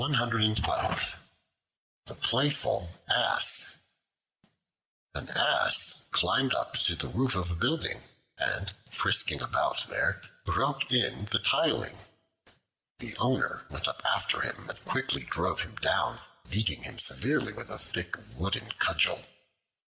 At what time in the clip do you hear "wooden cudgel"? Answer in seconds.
18.33-19.23